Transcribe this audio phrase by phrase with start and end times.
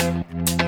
[0.00, 0.59] DJ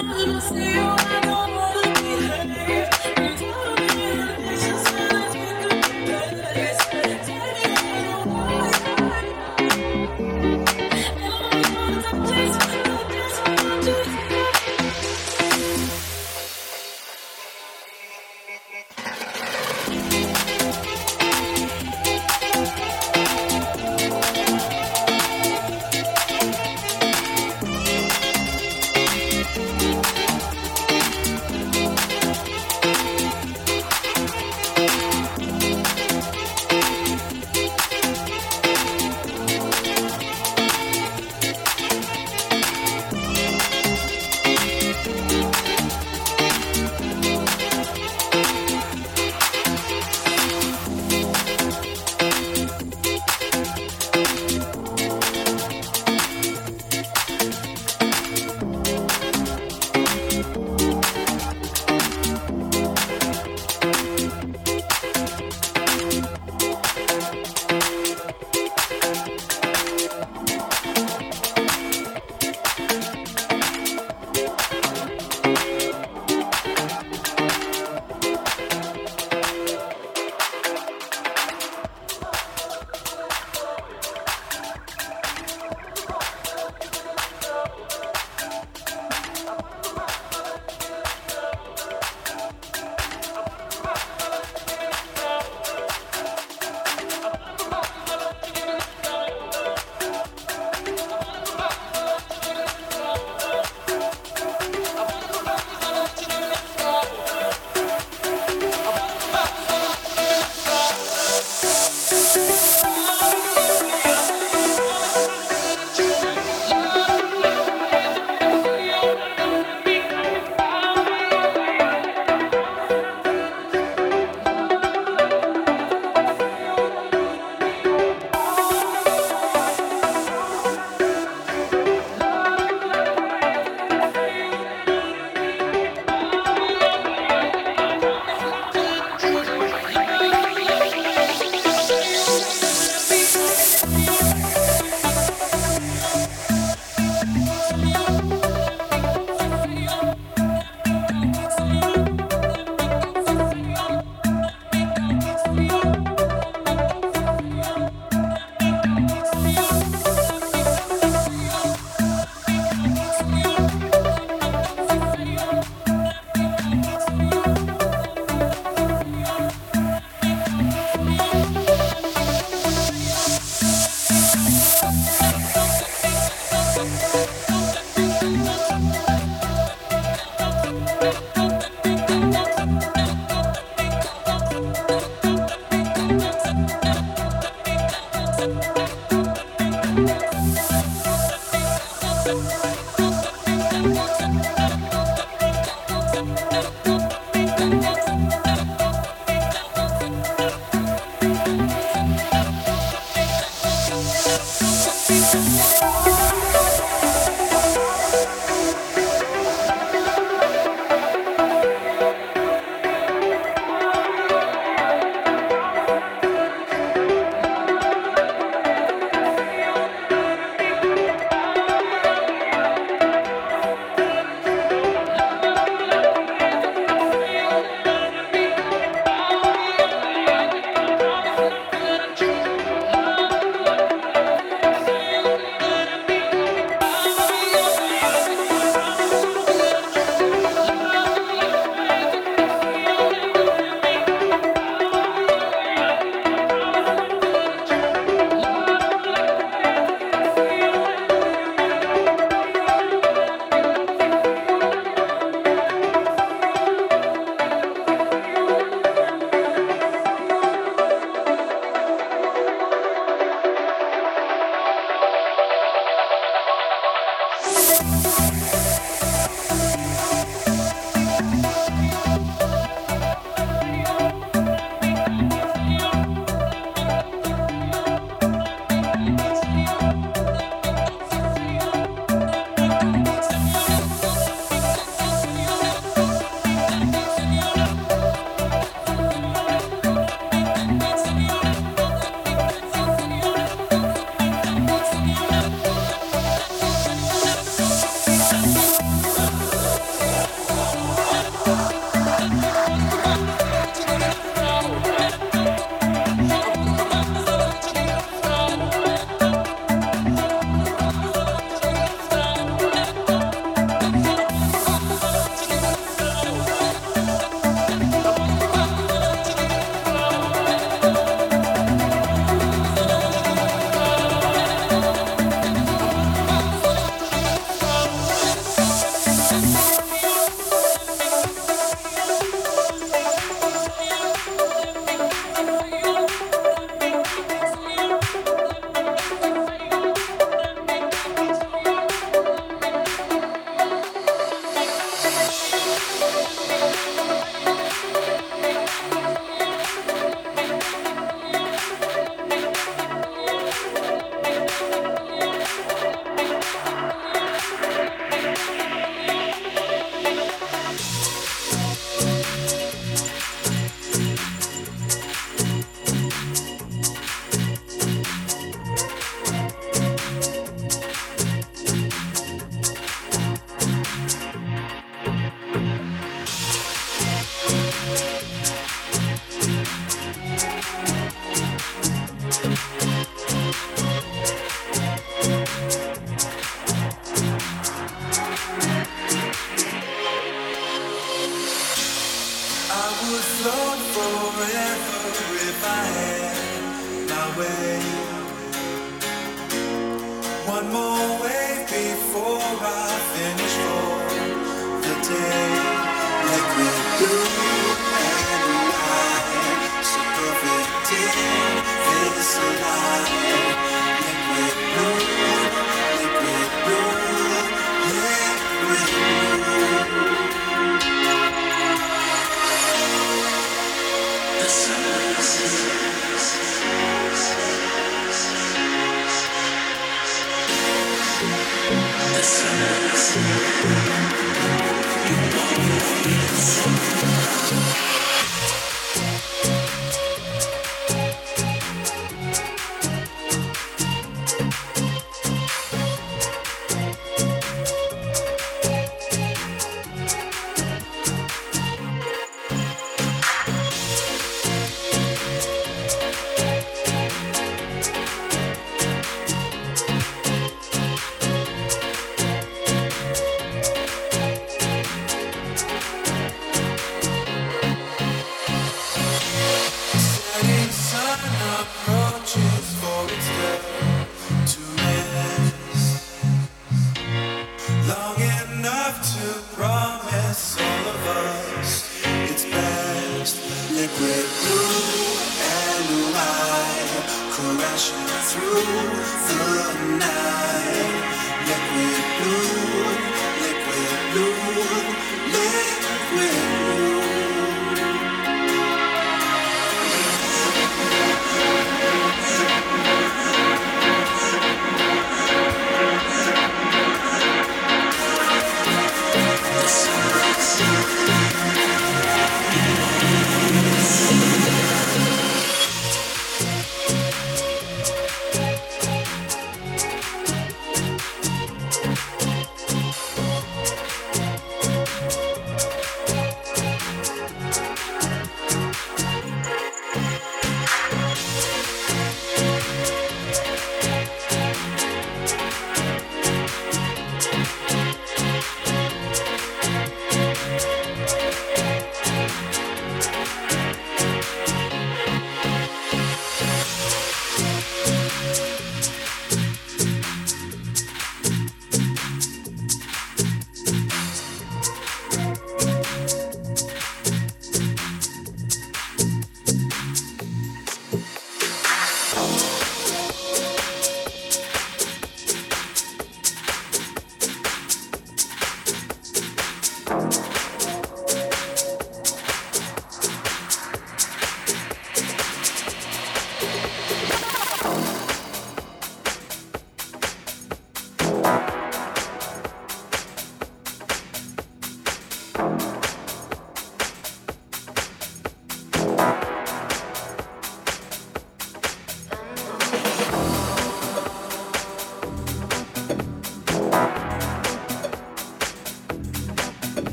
[0.00, 0.97] Thank you.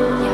[0.00, 0.29] Yeah.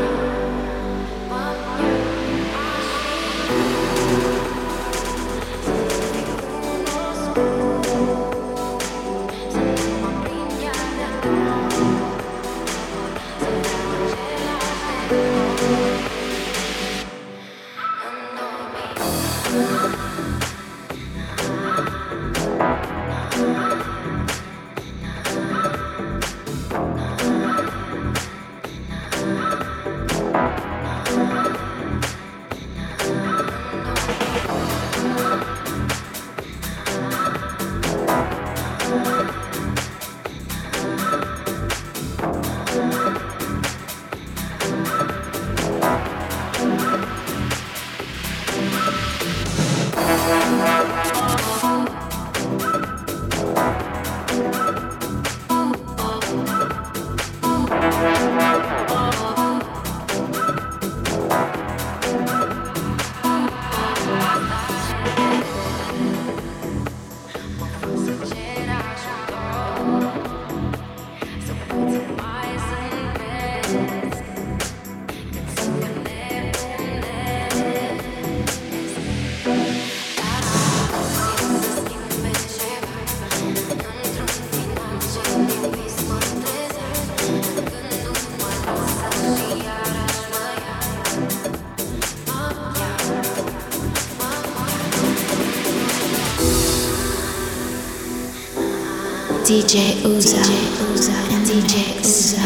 [99.76, 100.38] DJ Uzo
[101.34, 102.45] and DJ Uzo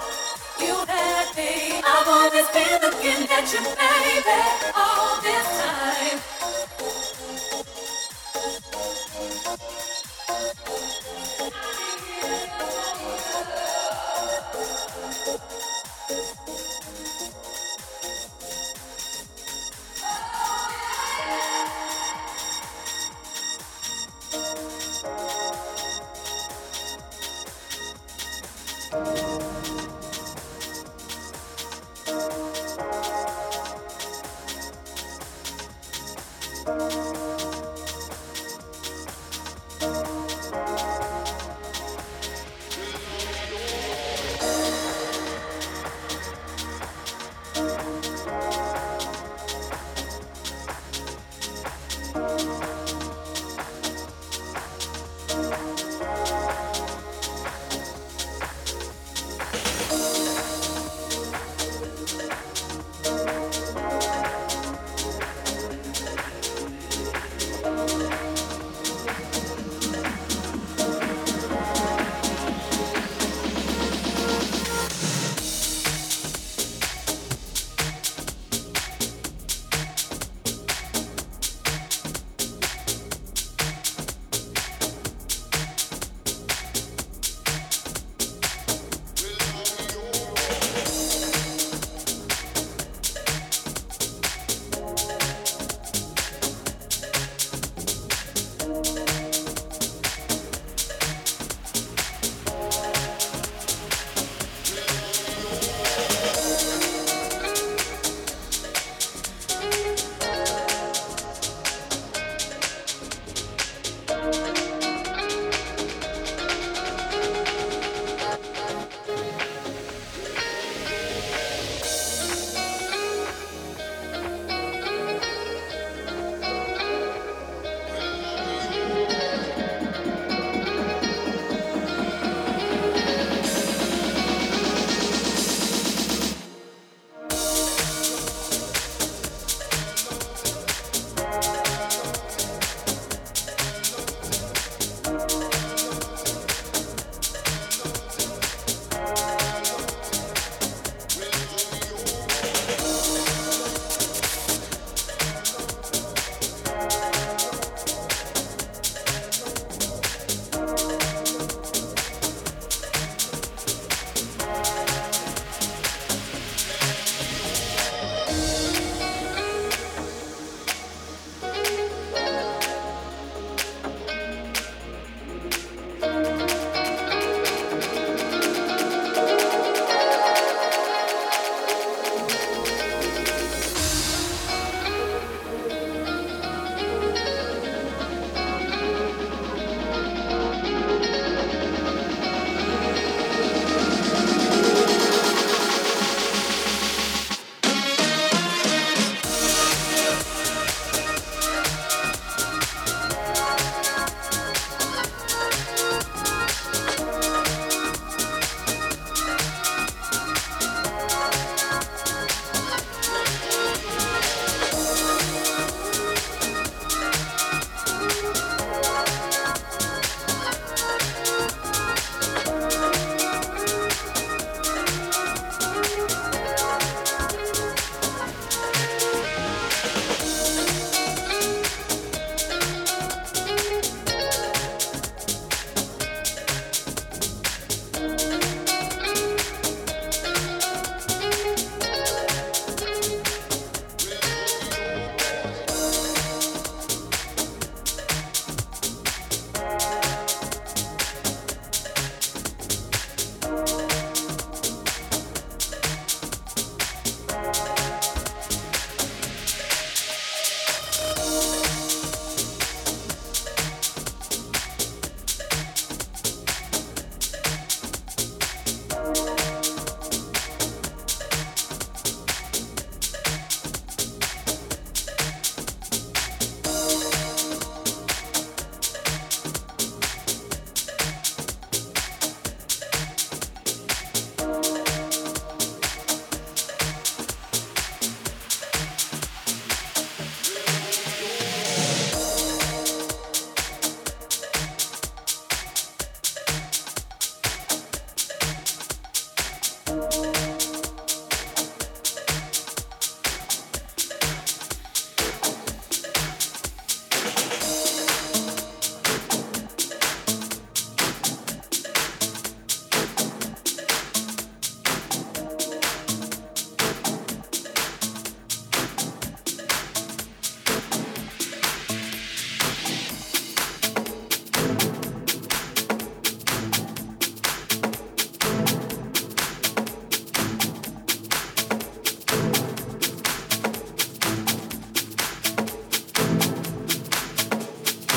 [0.73, 4.39] I've always been looking at you, baby,
[4.75, 6.40] all this time.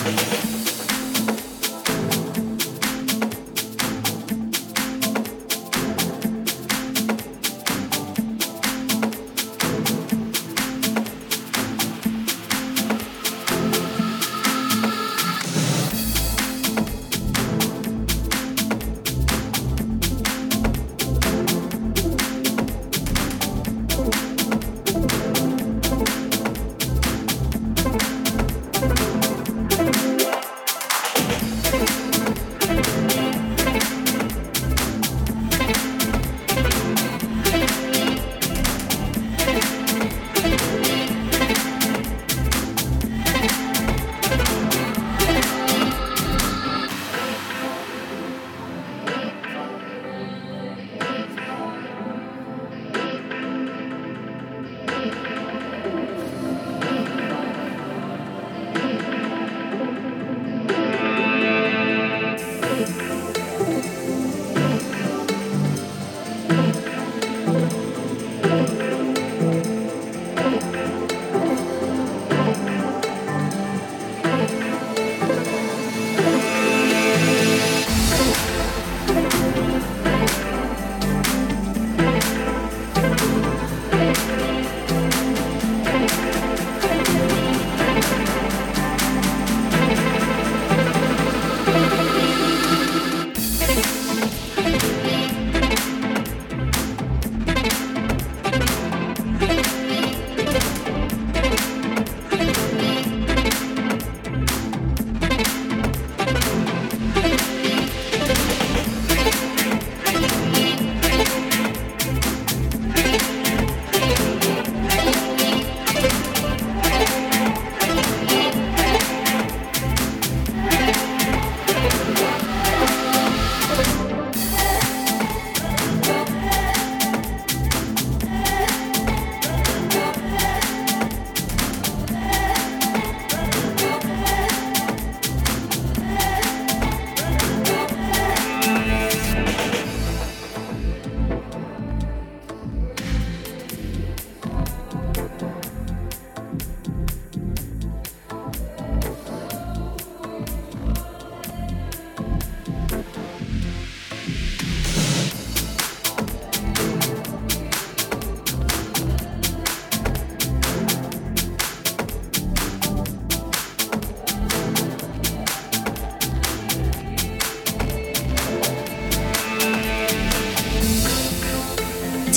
[0.05, 0.44] me.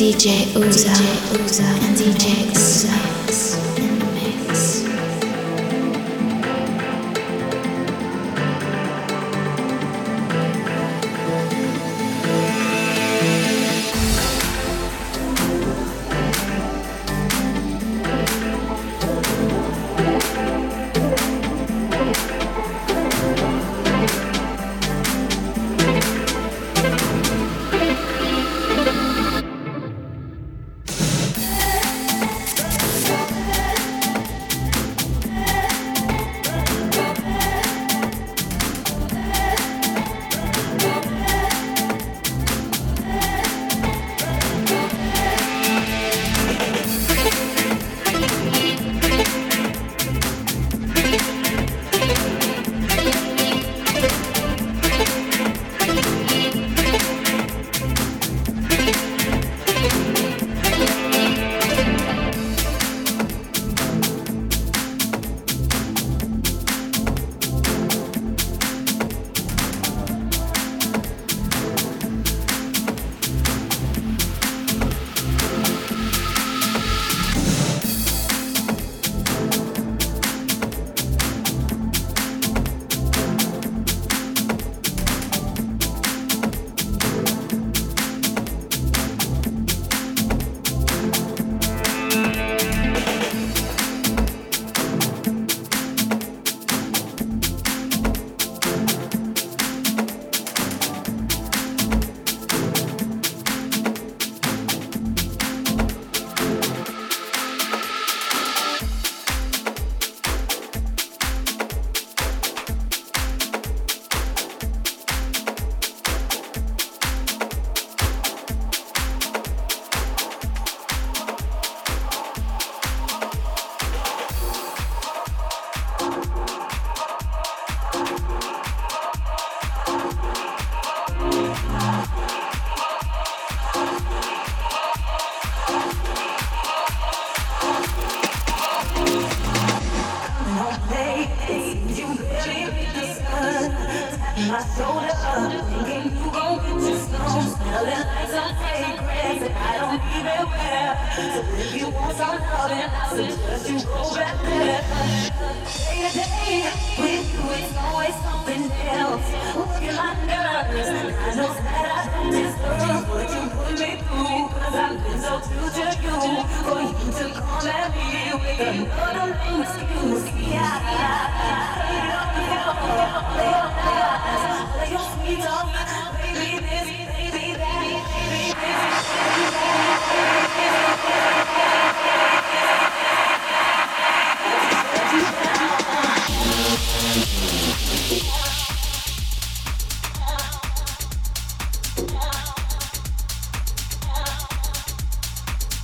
[0.08, 0.88] DJ Uzo
[1.84, 3.17] and DJ Uzo.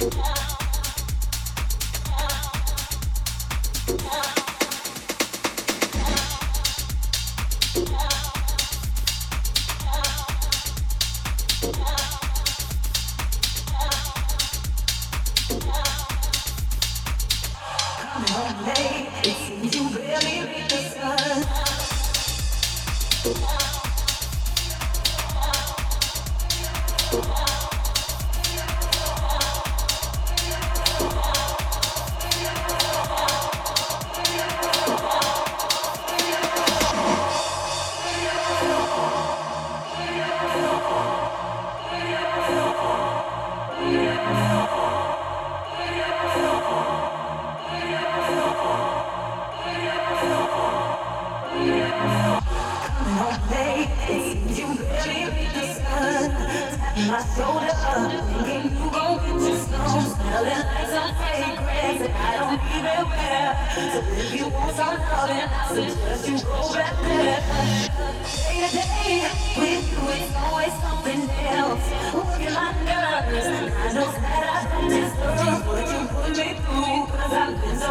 [0.03, 0.52] Yeah.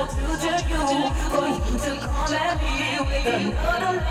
[0.03, 0.35] no
[0.69, 1.11] you.
[1.31, 4.03] For you to come at me with another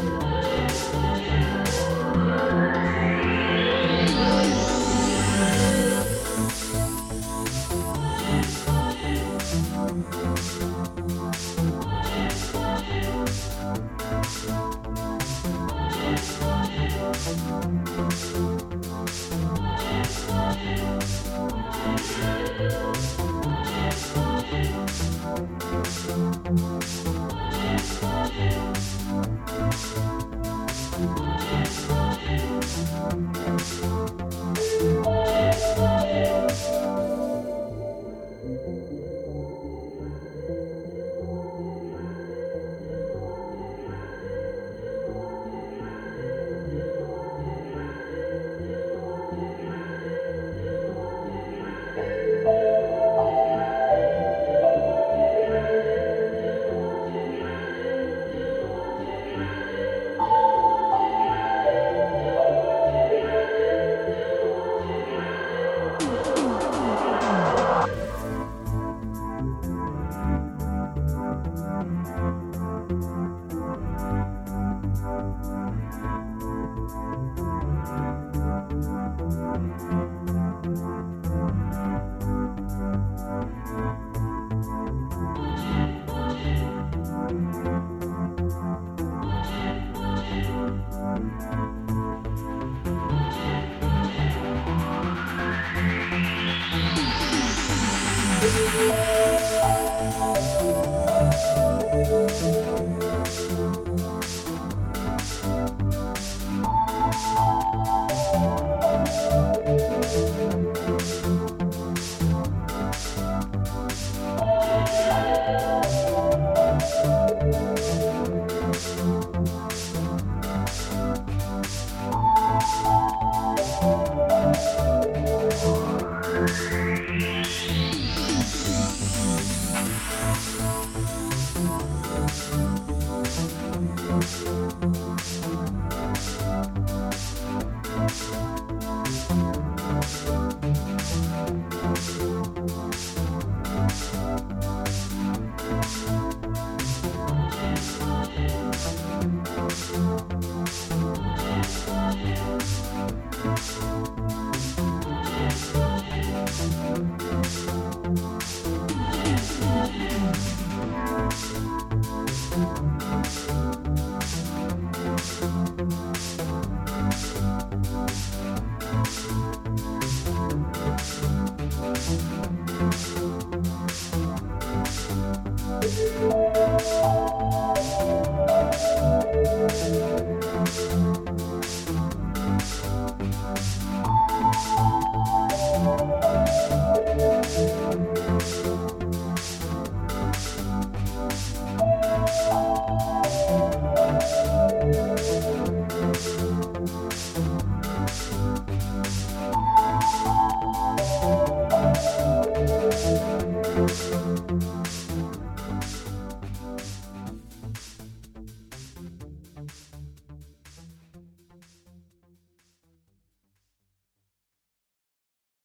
[0.00, 0.39] Thank